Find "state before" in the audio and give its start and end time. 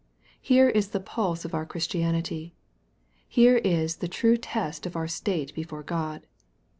5.07-5.83